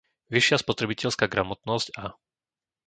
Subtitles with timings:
[0.35, 2.05] vyššia spotrebiteľská gramotnosť a